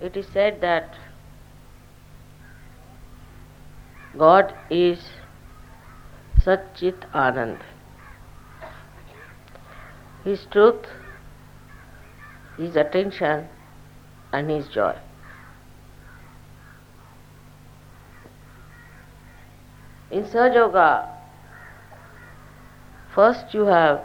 [0.00, 0.94] It is said that
[4.18, 4.98] God is
[6.38, 7.60] Satchit Anand.
[10.24, 10.86] His truth,
[12.56, 13.48] His attention,
[14.32, 14.96] and His joy.
[20.10, 21.08] In Sahaja Yoga,
[23.14, 24.02] first you have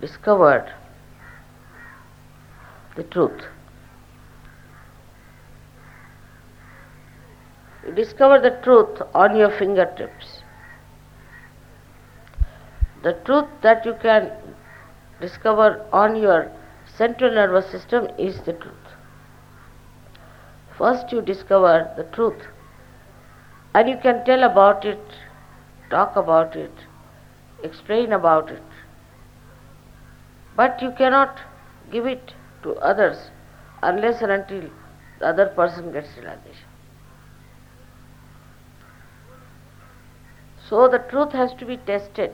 [0.00, 0.72] discovered
[2.96, 3.42] the truth.
[7.81, 10.42] You discover the truth on your fingertips.
[13.02, 14.30] The truth that you can
[15.20, 16.50] discover on your
[16.86, 18.74] central nervous system is the truth.
[20.78, 22.46] First, you discover the truth,
[23.74, 25.00] and you can tell about it,
[25.90, 26.72] talk about it,
[27.62, 28.62] explain about it,
[30.56, 31.40] but you cannot
[31.90, 33.30] give it to others
[33.82, 34.68] unless and until
[35.18, 36.71] the other person gets realization.
[40.72, 42.30] So the truth has to be tested.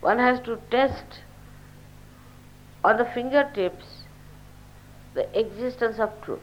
[0.00, 1.20] One has to test
[2.82, 4.04] on the fingertips
[5.12, 6.40] the existence of truth.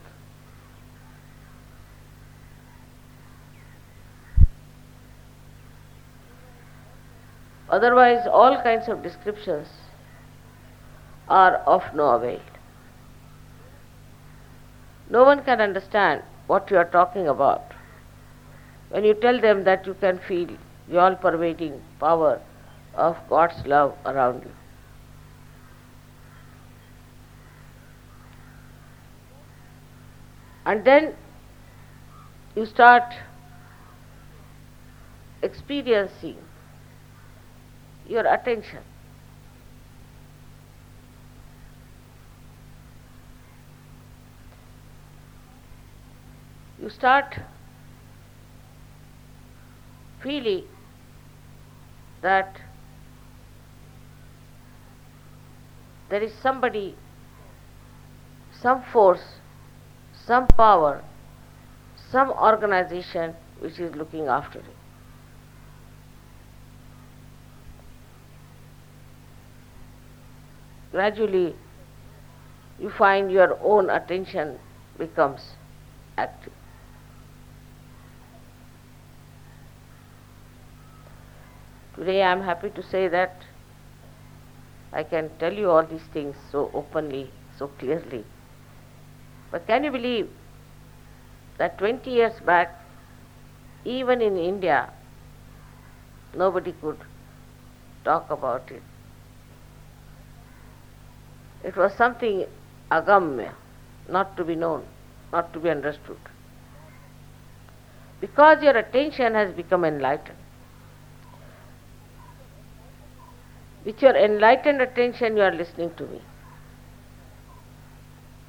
[7.68, 9.70] Otherwise, all kinds of descriptions
[11.28, 12.42] are of no avail.
[15.10, 17.74] No one can understand what you are talking about
[18.90, 20.48] when you tell them that you can feel
[20.88, 22.42] the all pervading power
[22.94, 24.52] of God's love around you.
[30.66, 31.14] And then
[32.56, 33.04] you start
[35.44, 36.38] experiencing
[38.08, 38.80] your attention.
[46.86, 47.40] You start
[50.22, 50.66] feeling
[52.22, 52.62] that
[56.12, 56.96] there is somebody,
[58.62, 59.40] some force,
[60.14, 61.04] some power,
[62.12, 64.66] some organization which is looking after it.
[70.92, 71.56] Gradually,
[72.80, 74.60] you find your own attention
[75.00, 75.56] becomes
[76.16, 76.54] active.
[81.96, 83.46] Today I am happy to say that
[84.92, 88.26] I can tell you all these things so openly, so clearly.
[89.50, 90.30] But can you believe
[91.58, 92.76] that 20 years back,
[93.86, 94.92] even in India,
[96.36, 96.98] nobody could
[98.04, 98.84] talk about it.
[101.64, 102.46] It was something
[102.92, 103.54] agamya,
[104.10, 104.84] not to be known,
[105.32, 106.20] not to be understood.
[108.20, 110.45] Because your attention has become enlightened.
[113.86, 116.20] With your enlightened attention, you are listening to me.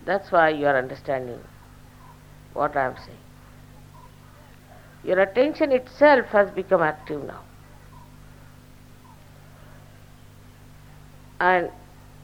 [0.06, 1.40] That's why you are understanding
[2.54, 3.18] what I am saying.
[5.04, 7.42] Your attention itself has become active now.
[11.38, 11.70] And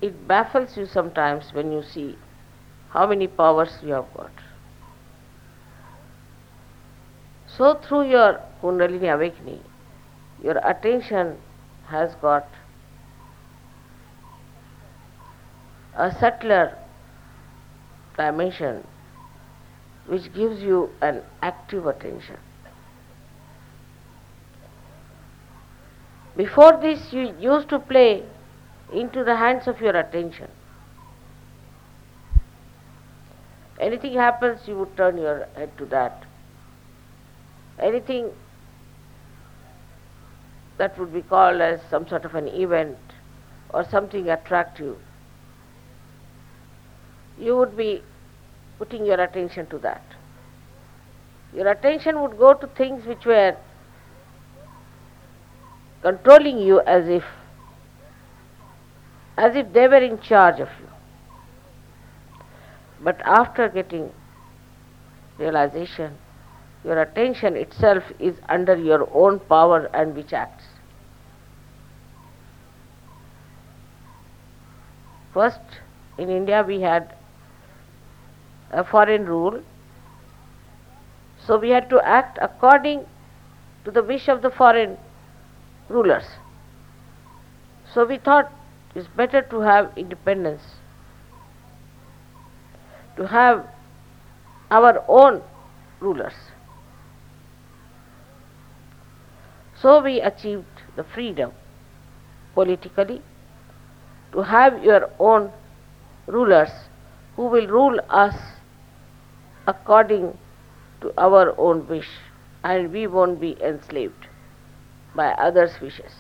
[0.00, 2.16] it baffles you sometimes when you see
[2.90, 4.30] how many powers you have got.
[7.46, 9.62] So, through your Kundalini awakening,
[10.42, 11.36] your attention
[11.88, 12.48] has got
[15.97, 16.76] a subtler
[18.16, 18.86] dimension
[20.06, 22.36] which gives you an active attention.
[26.36, 28.25] Before this, you used to play
[28.92, 30.48] into the hands of your attention.
[33.78, 36.24] Anything happens, you would turn your head to that.
[37.78, 38.30] Anything
[40.78, 42.98] that would be called as some sort of an event
[43.70, 44.78] or something attract
[47.42, 48.03] you, would be
[48.78, 50.03] putting your attention to that.
[51.54, 53.56] Your attention would go to things which were
[56.03, 57.24] controlling you as if
[59.36, 60.89] as if they were in charge of you.
[63.03, 64.10] But after getting
[65.39, 66.16] realization,
[66.84, 70.65] your attention itself is under your own power and which acts.
[75.33, 75.60] First,
[76.18, 77.15] in India we had
[78.72, 79.63] a foreign rule,
[81.47, 83.04] so we had to act according
[83.84, 84.97] to the wish of the foreign
[85.89, 86.24] rulers.
[87.92, 88.51] So we thought
[88.95, 90.63] it's better to have independence,
[93.16, 93.66] to have
[94.71, 95.42] our own
[96.01, 96.34] rulers.
[99.80, 100.65] So we achieved
[100.97, 101.53] the freedom
[102.54, 103.21] politically
[104.33, 105.53] to have your own
[106.27, 106.71] rulers
[107.36, 108.34] who will rule us
[109.66, 110.36] according
[111.00, 112.09] to our own wish
[112.64, 114.26] and we won't be enslaved
[115.14, 116.12] by others' wishes.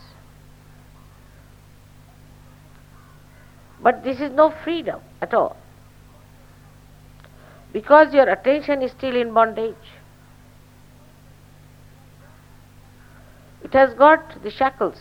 [3.82, 5.56] But this is no freedom at all
[7.72, 9.74] because your attention is still in bondage.
[13.64, 14.98] It has got the shackles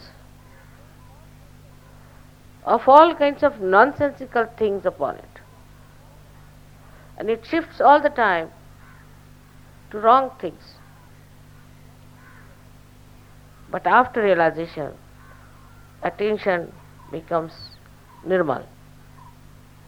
[2.65, 5.30] of all kinds of nonsensical things upon it.
[7.21, 8.49] And it shifts all the time
[9.91, 10.63] to wrong things.
[13.69, 14.93] But after realization,
[16.01, 16.73] attention
[17.11, 17.53] becomes
[18.25, 18.65] nirmal,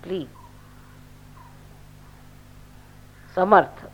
[0.04, 0.30] clean,
[3.36, 3.90] samartha,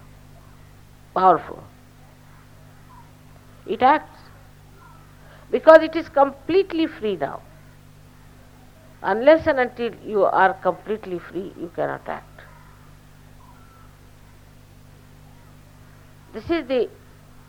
[1.13, 1.63] powerful.
[3.65, 4.19] It acts
[5.49, 7.39] because it is completely free now.
[9.01, 12.38] Unless and until you are completely free, you cannot act.
[16.39, 16.89] This is the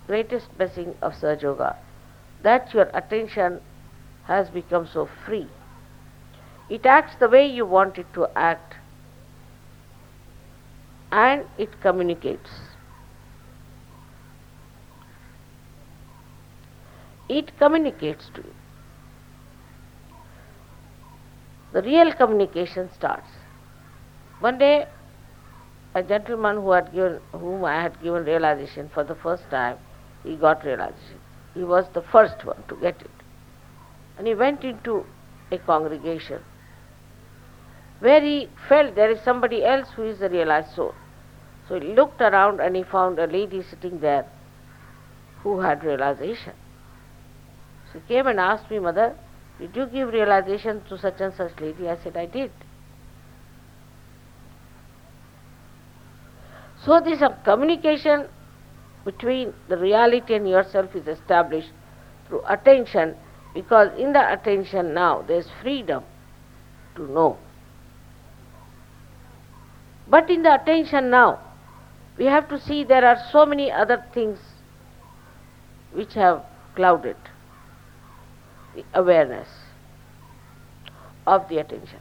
[0.08, 1.76] greatest blessing of Sahaja Yoga
[2.42, 3.60] that your attention
[4.24, 5.46] has become so free.
[6.68, 8.74] It acts the way you want it to act
[11.12, 12.50] and it communicates.
[17.28, 18.54] It communicates to you.
[21.72, 23.30] the real communication starts.
[24.40, 24.86] One day,
[25.94, 29.78] a gentleman who had given, whom I had given realization for the first time,
[30.22, 31.20] he got realization.
[31.54, 33.10] He was the first one to get it.
[34.16, 35.04] And he went into
[35.50, 36.42] a congregation
[37.98, 40.94] where he felt there is somebody else who is a realized soul.
[41.68, 44.26] So he looked around and he found a lady sitting there
[45.42, 46.52] who had realization.
[47.92, 49.16] So he came and asked me, Mother,
[49.58, 51.88] did you give realization to such and such lady?
[51.88, 52.50] I said, I did.
[56.84, 58.26] So this uh, communication
[59.04, 61.70] between the reality and yourself is established
[62.26, 63.16] through attention
[63.54, 66.04] because in the attention now there is freedom
[66.96, 67.38] to know.
[70.08, 71.38] But in the attention now,
[72.18, 74.38] we have to see there are so many other things
[75.92, 76.44] which have
[76.74, 77.16] clouded
[78.74, 79.48] the awareness
[81.26, 82.00] of the attention.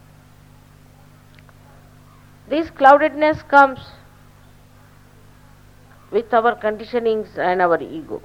[2.49, 3.79] This cloudedness comes
[6.11, 8.21] with our conditionings and our ego.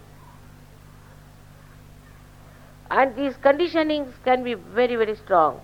[2.90, 5.60] And these conditionings can be very, very strong.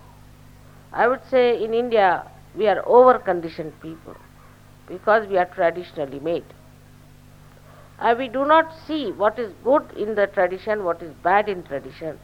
[0.92, 4.16] I would say in India we are over conditioned people
[4.88, 6.44] because we are traditionally made.
[7.98, 11.62] And we do not see what is good in the tradition, what is bad in
[11.62, 12.18] tradition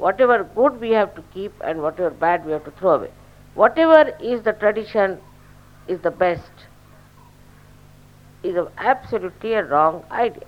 [0.00, 3.10] Whatever good we have to keep and whatever bad we have to throw away.
[3.52, 5.18] Whatever is the tradition
[5.88, 6.50] is the best
[8.42, 10.44] is absolutely a wrong idea.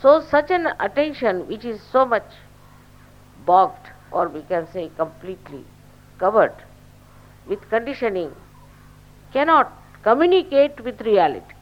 [0.00, 2.30] So such an attention which is so much
[3.46, 5.64] bogged or we can say completely
[6.18, 6.54] covered
[7.46, 8.32] with conditioning
[9.32, 11.54] cannot communicate with reality.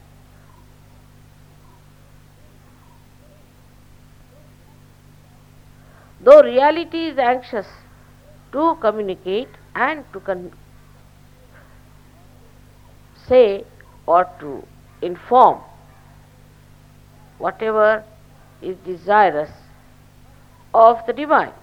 [6.19, 7.67] Though reality is anxious
[8.51, 10.51] to communicate and to con-
[13.27, 13.65] say
[14.05, 14.65] or to
[15.01, 15.61] inform
[17.37, 18.03] whatever
[18.61, 19.49] is desirous
[20.73, 21.53] of the divine.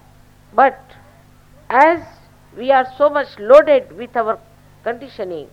[0.52, 0.78] But
[1.68, 2.00] as
[2.56, 4.38] we are so much loaded with our
[4.82, 5.48] conditioning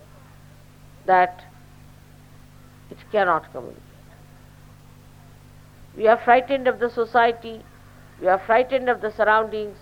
[1.06, 1.44] that
[2.90, 3.82] it cannot communicate.
[5.96, 7.62] We are frightened of the society,
[8.20, 9.76] we are frightened of the surroundings,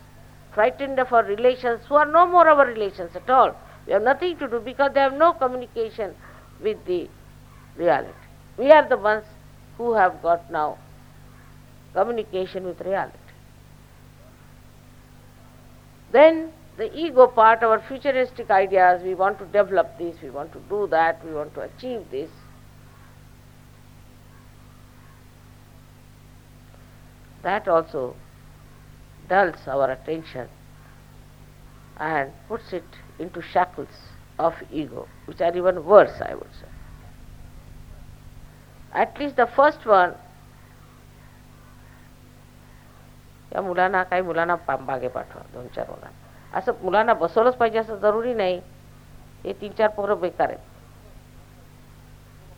[0.55, 3.55] frightened of our relations who are no more our relations at all.
[3.87, 6.15] We have nothing to do because they have no communication
[6.61, 7.09] with the
[7.77, 8.13] reality.
[8.57, 9.25] We are the ones
[9.77, 10.79] who have got now
[11.93, 13.19] communication with reality.
[16.13, 20.61] Then the ego part, our futuristic ideas, we want to develop this, we want to
[20.69, 22.31] do that, we want to achieve this.
[27.43, 28.17] That also
[29.29, 30.49] dulls our attention
[31.99, 32.85] and puts it
[33.20, 33.88] into shackles
[34.40, 36.68] of ego, which are even worse, I would say.
[38.94, 40.14] At least the first one,
[43.52, 48.34] त्या मुलांना काही मुलांना मागे पाठवा दोन चार मुलांना असं मुलांना बसवलंच पाहिजे असं जरुरी
[48.34, 48.60] नाही
[49.44, 50.60] हे तीन चार पोरं बेकार आहेत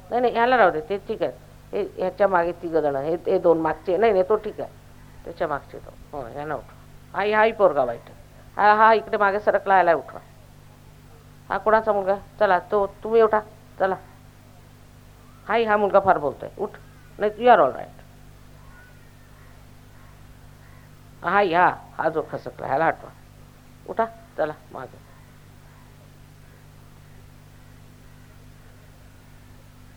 [0.09, 1.31] नाही नाही ह्याला राहू दे ते ठीक आहे
[1.73, 4.71] हे ह्याच्या मागे तिघ जणं हे ते दोन मागचे नाही नाही तो ठीक आहे
[5.25, 8.09] त्याच्या मागचे तो हो ह्याला उठवा हा हाही पोरगा वाईट
[8.57, 10.19] हा हा इकडे मागे सरकला ह्याला उठवा
[11.50, 12.16] हा कोणाचा मुलगा?
[12.40, 13.40] चला तो तुम्ही उठा.
[13.78, 13.96] चला.
[15.46, 16.48] हाही हा मुलगा फार बोलतोय.
[16.58, 16.76] उठ.
[17.18, 18.02] नाही यू आर ऑल राईट
[21.22, 21.66] हा या
[21.98, 23.10] हा जो खसकला, ह्याला आठवा
[23.86, 24.04] उठा,
[24.36, 24.98] चला, मागे.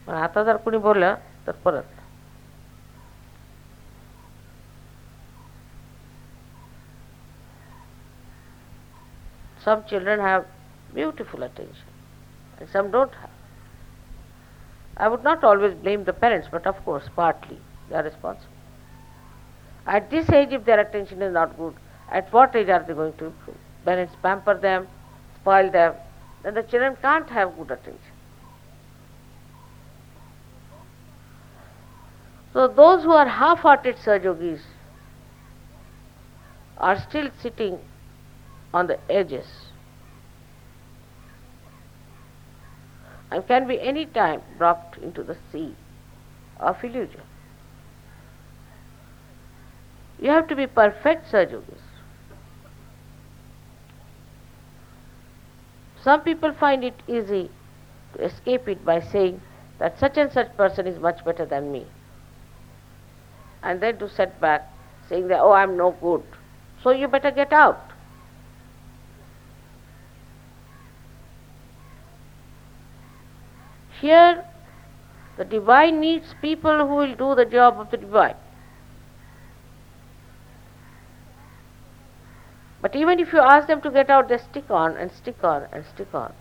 [0.07, 1.15] आता जर कुणी बोललं,
[1.47, 1.83] तर परत.
[9.65, 10.45] Some children have
[10.93, 11.87] beautiful attention
[12.59, 13.29] and some don't have.
[14.97, 17.57] I would not always blame the parents, but of course, partly
[17.89, 18.53] they are responsible.
[19.87, 21.73] At this age, if their attention is not good,
[22.11, 23.57] at what age are they going to improve?
[23.83, 24.87] Parents pamper them,
[25.41, 25.95] spoil them,
[26.43, 27.99] then the children can't have good attention.
[32.53, 34.59] So those who are half-hearted Sajogis
[36.77, 37.79] are still sitting
[38.73, 39.70] on the edges
[43.31, 45.73] and can be any time dropped into the sea
[46.59, 47.21] of illusion.
[50.19, 51.81] You have to be perfect Sajogis.
[56.03, 57.49] Some people find it easy
[58.13, 59.41] to escape it by saying
[59.79, 61.85] that such and such person is much better than me.
[63.63, 64.67] And then to set back
[65.09, 66.23] saying that, oh, I'm no good.
[66.83, 67.90] So you better get out.
[74.01, 74.43] Here,
[75.37, 78.35] the divine needs people who will do the job of the divine.
[82.81, 85.67] But even if you ask them to get out, they stick on and stick on
[85.71, 86.33] and stick on.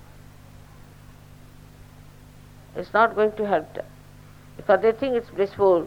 [2.74, 3.84] It's not going to help them
[4.56, 5.86] because they think it's blissful.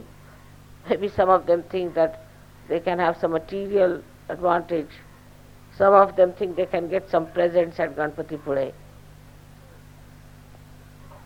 [0.88, 2.24] Maybe some of them think that
[2.68, 4.92] they can have some material advantage.
[5.76, 8.74] Some of them think they can get some presents at Ganapatipule.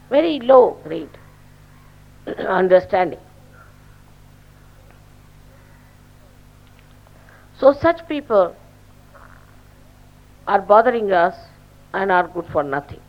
[0.10, 1.18] Very low grade
[2.48, 3.20] understanding.
[7.60, 8.56] So such people
[10.48, 11.36] are bothering us
[11.94, 13.02] and are good for nothing.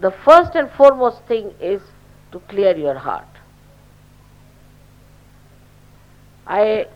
[0.00, 1.82] The first and foremost thing is
[2.32, 3.26] to clear your heart.
[6.46, 6.86] I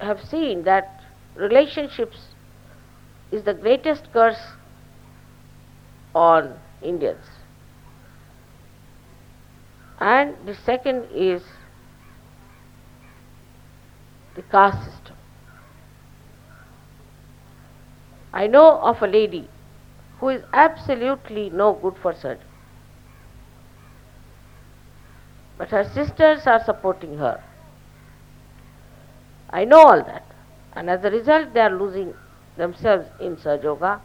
[0.00, 1.02] have seen that
[1.34, 2.18] relationships
[3.30, 4.40] is the greatest curse
[6.14, 7.24] on Indians.
[9.98, 11.42] And the second is
[14.34, 15.16] the caste system.
[18.32, 19.48] I know of a lady
[20.20, 22.44] who is absolutely no good for surgery.
[25.56, 27.42] But her sisters are supporting her.
[29.48, 30.24] I know all that.
[30.74, 32.12] And as a result, they are losing
[32.58, 34.00] themselves in Sahaja Yoga,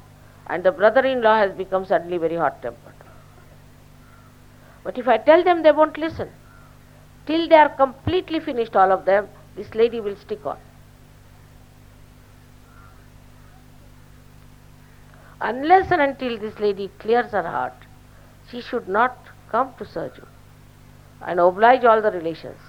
[0.48, 3.00] and the brother in law has become suddenly very hot tempered.
[4.84, 6.30] But if I tell them, they won't listen.
[7.26, 10.58] Till they are completely finished, all of them, this lady will stick on.
[15.40, 17.74] Unless and until this lady clears her heart,
[18.50, 19.18] she should not
[19.50, 20.28] come to Surgeon
[21.22, 22.60] and oblige all the relations.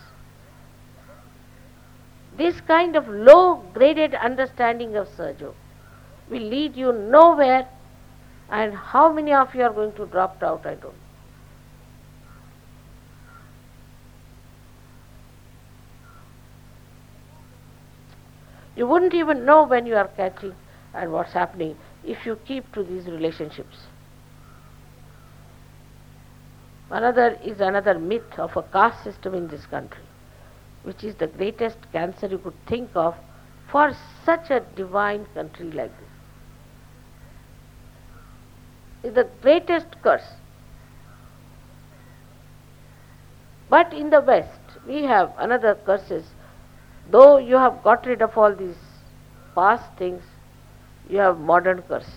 [2.36, 5.52] This kind of low graded understanding of Surgeon
[6.30, 7.68] will lead you nowhere,
[8.50, 11.11] and how many of you are going to drop out, I don't know.
[18.76, 20.54] You wouldn't even know when you are catching
[20.94, 23.76] and what's happening if you keep to these relationships.
[26.90, 30.02] Another is another myth of a caste system in this country,
[30.82, 33.14] which is the greatest cancer you could think of
[33.70, 33.92] for
[34.24, 36.08] such a divine country like this.
[39.04, 40.34] Is the greatest curse.
[43.70, 46.26] But in the West, we have another curses.
[47.10, 48.76] Though you have got rid of all these
[49.54, 50.22] past things,
[51.08, 52.08] you have modern curses.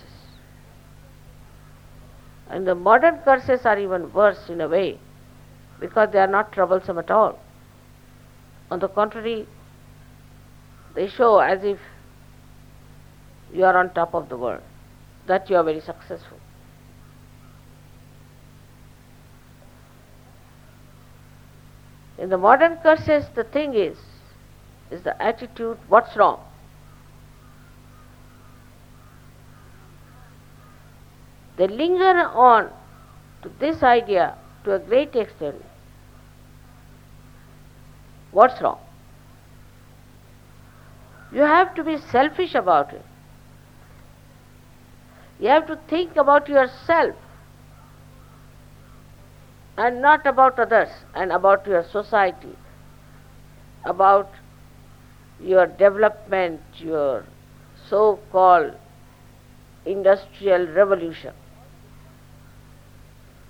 [2.48, 4.98] And the modern curses are even worse in a way
[5.80, 7.38] because they are not troublesome at all.
[8.70, 9.46] On the contrary,
[10.94, 11.78] they show as if
[13.52, 14.62] you are on top of the world,
[15.26, 16.38] that you are very successful.
[22.18, 23.98] In the modern curses, the thing is,
[24.90, 26.40] is the attitude what's wrong?
[31.56, 32.70] They linger on
[33.42, 35.64] to this idea to a great extent.
[38.30, 38.78] What's wrong?
[41.32, 43.04] You have to be selfish about it.
[45.40, 47.14] You have to think about yourself
[49.76, 52.56] and not about others and about your society,
[53.84, 54.30] about
[55.40, 57.24] your development, your
[57.88, 58.72] so called
[59.84, 61.32] industrial revolution.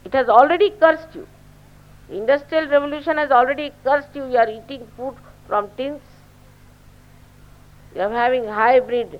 [0.04, 1.26] It has already cursed you.
[2.10, 4.26] Industrial revolution has already cursed you.
[4.26, 5.14] You are eating food
[5.48, 6.00] from tins.
[7.94, 9.18] You are having hybrid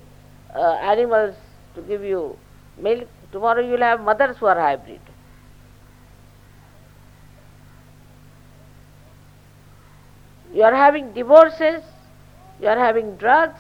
[0.55, 1.35] uh, animals
[1.75, 2.37] to give you
[2.79, 3.09] milk.
[3.33, 5.01] Tomorrow you will have mothers who are hybrid.
[10.53, 11.83] You are having divorces,
[12.61, 13.59] you are having drugs,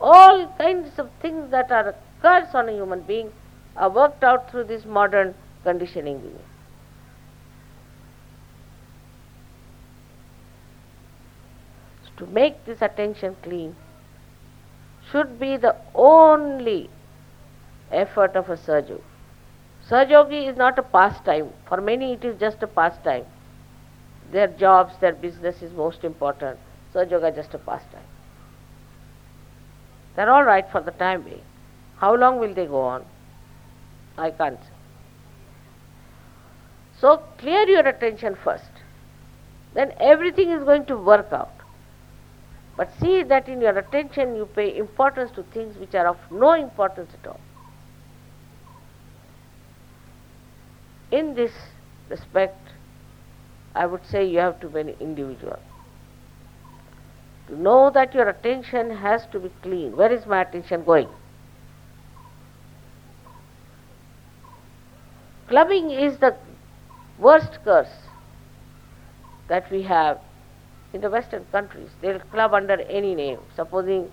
[0.00, 3.30] all kinds of things that are a curse on a human being
[3.76, 6.38] are worked out through this modern conditioning.
[12.16, 13.74] To make this attention clean
[15.10, 16.90] should be the only
[17.90, 19.00] effort of a Sahaja.
[19.88, 21.50] Sahajogi is not a pastime.
[21.66, 23.24] For many it is just a pastime.
[24.30, 26.58] Their jobs, their business is most important.
[26.94, 28.02] Sahaja is just a pastime.
[30.14, 31.40] They're all right for the time being.
[31.96, 33.04] How long will they go on?
[34.18, 34.68] I can't say.
[37.00, 38.70] So clear your attention first.
[39.74, 41.52] Then everything is going to work out.
[42.76, 46.52] But see that in your attention you pay importance to things which are of no
[46.52, 47.40] importance at all.
[51.10, 51.52] In this
[52.08, 52.58] respect,
[53.74, 55.58] I would say you have to be an individual.
[55.58, 55.71] To
[57.56, 59.96] know that your attention has to be clean.
[59.96, 61.08] Where is my attention going?
[65.48, 66.36] Clubbing is the
[67.18, 67.92] worst curse
[69.48, 70.18] that we have
[70.92, 71.90] in the Western countries.
[72.00, 73.38] They'll club under any name.
[73.54, 74.10] Supposing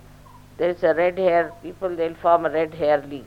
[0.58, 3.24] there is a red hair people, they'll form a red hair league.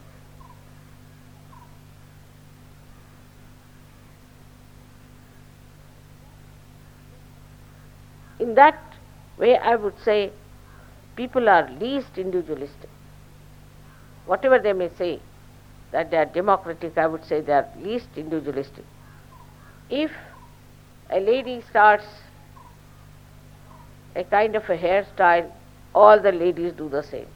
[8.39, 8.92] In that
[9.43, 10.31] way, I would say
[11.15, 12.89] people are least individualistic.
[14.25, 15.19] Whatever they may say,
[15.93, 18.85] that they are democratic, I would say they are least individualistic.
[19.89, 20.11] If
[21.09, 22.05] a lady starts
[24.15, 25.51] a kind of a hairstyle,
[25.93, 27.27] all the ladies do the same,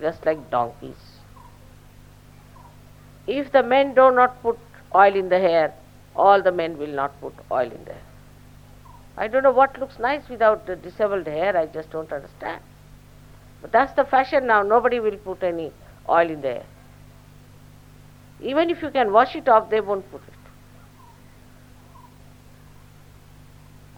[0.00, 1.02] just like donkeys.
[3.26, 4.58] If the men do not put
[4.94, 5.74] oil in the hair,
[6.14, 8.11] all the men will not put oil in the hair.
[9.16, 12.62] I don't know what looks nice without the disabled hair, I just don't understand.
[13.60, 15.72] But that's the fashion now, nobody will put any
[16.08, 16.66] oil in the hair.
[18.40, 20.34] Even if you can wash it off, they won't put it.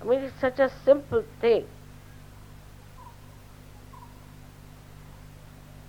[0.03, 1.67] I mean, it's such a simple thing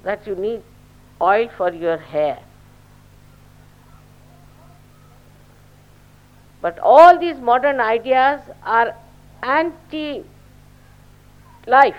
[0.03, 0.61] that you need
[1.19, 2.39] oil for your hair.
[6.61, 8.95] But all these modern ideas are
[9.43, 10.23] anti
[11.67, 11.95] life.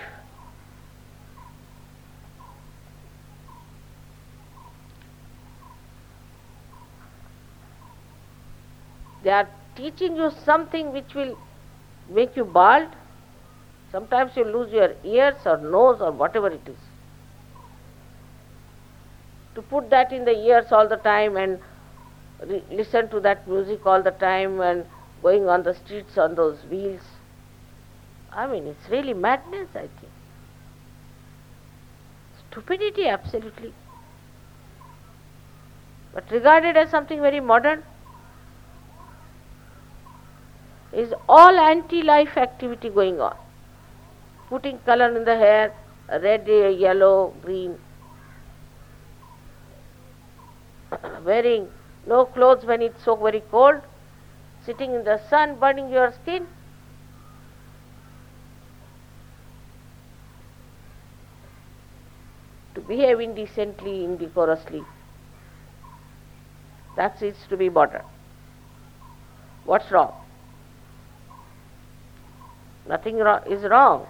[9.22, 11.36] They are teaching you something which will
[12.08, 12.88] make you bald.
[13.90, 16.78] Sometimes you lose your ears or nose or whatever it is.
[19.56, 21.58] To put that in the ears all the time and
[22.46, 24.84] re- listen to that music all the time and
[25.22, 27.15] going on the streets on those wheels
[28.36, 30.12] I mean, it's really madness, I think.
[32.50, 33.72] Stupidity, absolutely.
[36.12, 37.82] But regarded as something very modern,
[40.92, 43.36] is all anti-life activity going on.
[44.50, 45.74] Putting color in the hair,
[46.08, 47.78] red, yellow, green.
[51.24, 51.68] Wearing
[52.06, 53.80] no clothes when it's so very cold.
[54.64, 56.46] Sitting in the sun, burning your skin.
[62.86, 64.84] Behave indecently, indecorously.
[66.96, 68.04] That it to be modern.
[69.64, 70.14] What's wrong?
[72.88, 74.06] Nothing is wrong.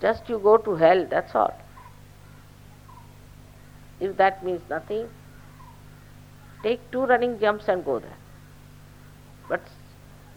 [0.00, 1.54] Just you go to hell, that's all.
[4.00, 5.08] If that means nothing,
[6.62, 8.16] take two running jumps and go there.
[9.48, 9.62] But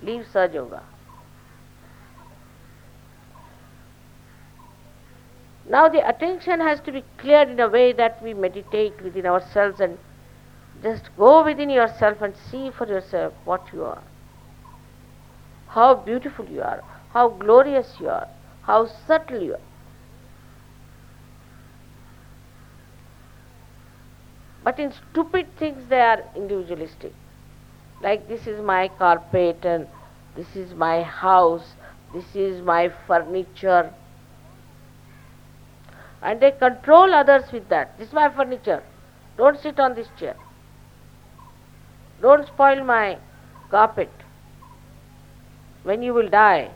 [0.01, 0.81] leave Sahaja
[5.71, 9.79] Now the attention has to be cleared in a way that we meditate within ourselves
[9.79, 9.97] and
[10.83, 14.01] Just go within yourself and see for yourself what you are.
[15.67, 16.81] How beautiful you are,
[17.13, 18.27] how glorious you are,
[18.63, 19.67] how subtle you are.
[24.63, 27.13] But in stupid things they are individualistic.
[28.01, 29.87] Like this is my carpet and
[30.35, 31.73] this is my house,
[32.13, 33.93] this is my furniture.
[36.21, 37.97] And they control others with that.
[37.97, 38.83] This is my furniture.
[39.37, 40.35] Don't sit on this chair.
[42.21, 43.17] Don't spoil my
[43.69, 44.11] carpet.
[45.83, 46.69] When you will die,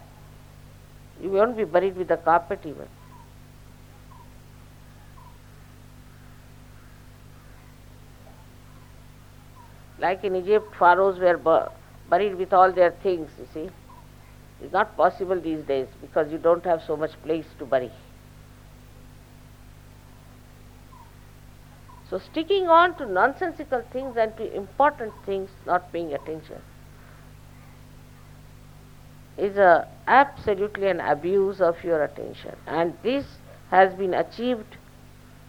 [1.21, 2.88] you won't be buried with the carpet even.
[9.99, 11.69] Like in Egypt, pharaohs were
[12.10, 13.69] buried with all their things, you see.
[14.62, 17.91] It's not possible these days because you don't have so much place to bury.
[22.15, 26.62] So sticking on to nonsensical things and to important things, not paying attention,
[29.38, 32.56] is a, absolutely an abuse of your attention.
[32.67, 33.25] And this
[33.69, 34.78] has been achieved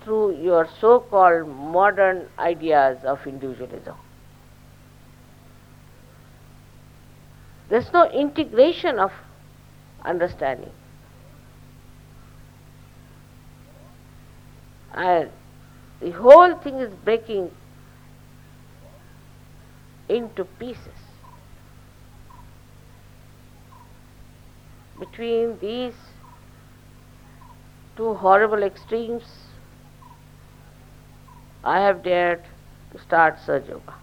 [0.03, 3.95] through your so-called modern ideas of individualism.
[7.69, 9.13] There's no integration of
[10.05, 10.73] understanding.
[14.93, 15.31] And
[16.01, 17.51] the whole thing is breaking
[20.09, 21.01] into pieces.
[24.99, 25.95] Between these
[27.97, 29.25] two horrible extremes,
[31.65, 32.45] I have dared
[32.93, 33.95] to start Sahaja Yoga.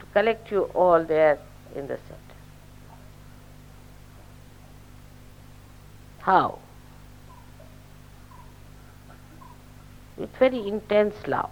[0.00, 1.38] To collect you all there
[1.74, 2.20] in the center.
[6.18, 6.58] How?
[10.16, 11.50] With very intense love.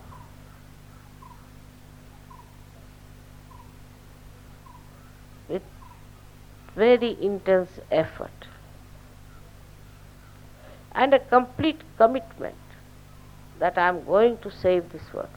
[5.48, 5.62] With
[6.74, 8.48] very intense effort
[10.92, 12.54] and a complete commitment
[13.58, 15.28] that I am going to save this world.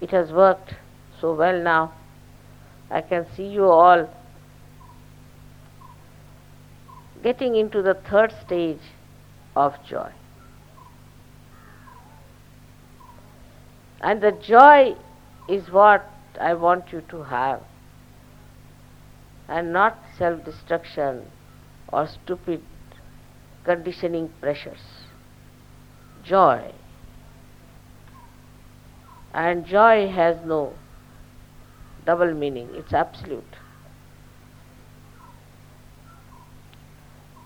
[0.00, 0.74] It has worked
[1.20, 1.92] so well now
[2.90, 4.08] I can see you all
[7.22, 8.80] getting into the third stage
[9.56, 10.10] of joy.
[14.00, 14.96] And the joy
[15.48, 16.08] is what
[16.40, 17.62] I want you to have,
[19.48, 21.26] and not self destruction
[21.92, 22.62] or stupid
[23.64, 24.84] conditioning pressures.
[26.24, 26.72] Joy.
[29.34, 30.74] And joy has no
[32.08, 33.56] double meaning, it's absolute.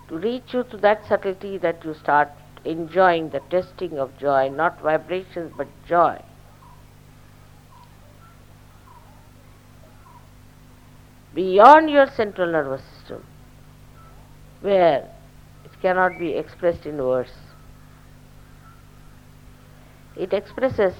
[0.07, 2.29] To reach you to that subtlety that you start
[2.63, 6.21] enjoying the testing of joy, not vibrations but joy.
[11.35, 13.25] Beyond your central nervous system,
[14.61, 15.09] where
[15.65, 17.33] it cannot be expressed in words.
[20.15, 20.93] It expresses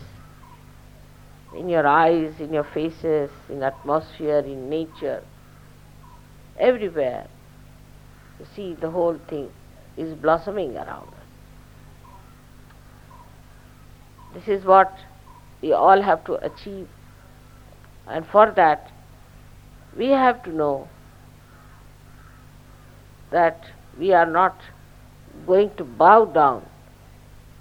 [1.56, 5.24] in your eyes, in your faces, in atmosphere, in nature,
[6.60, 7.28] everywhere.
[8.40, 9.52] You see, the whole thing
[9.98, 11.24] is blossoming around us.
[14.34, 14.92] This is what
[15.62, 16.88] we all have to achieve.
[18.08, 18.92] And for that,
[19.96, 20.88] we have to know
[23.32, 23.66] that
[23.98, 24.58] we are not
[25.46, 26.66] going to bow down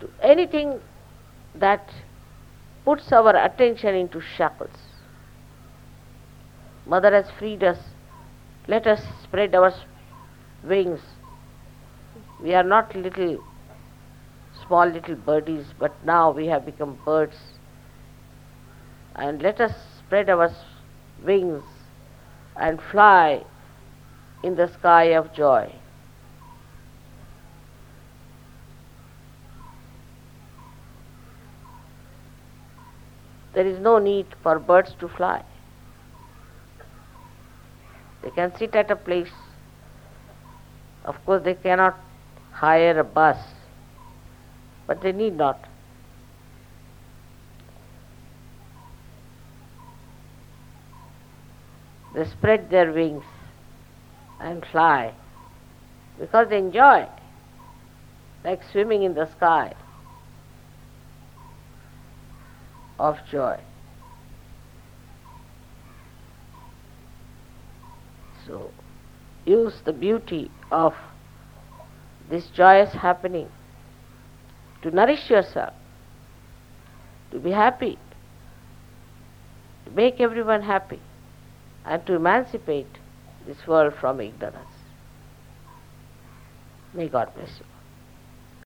[0.00, 0.80] to anything
[1.54, 1.88] that
[2.84, 4.76] puts our attention into shackles.
[6.86, 7.78] Mother has freed us.
[8.66, 9.72] Let us spread our
[10.64, 11.00] wings.
[12.40, 13.42] We are not little,
[14.66, 17.36] small little birdies, but now we have become birds.
[19.14, 20.50] And let us spread our
[21.24, 21.62] wings
[22.56, 23.44] and fly
[24.42, 25.72] in the sky of joy.
[33.54, 35.42] There is no need for birds to fly.
[38.22, 39.32] They can sit at a place.
[41.04, 41.98] Of course, they cannot
[42.52, 43.36] hire a bus,
[44.86, 45.68] but they need not.
[52.14, 53.24] They spread their wings
[54.38, 55.14] and fly
[56.20, 57.08] because they enjoy,
[58.44, 59.74] like swimming in the sky.
[62.98, 63.58] Of joy.
[68.46, 68.70] So
[69.44, 70.94] use the beauty of
[72.28, 73.48] this joyous happening
[74.82, 75.74] to nourish yourself,
[77.30, 77.98] to be happy,
[79.84, 81.00] to make everyone happy,
[81.84, 82.98] and to emancipate
[83.46, 84.56] this world from ignorance.
[86.94, 87.71] May God bless you.